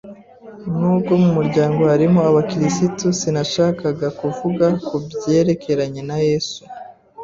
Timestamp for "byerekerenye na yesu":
5.05-6.61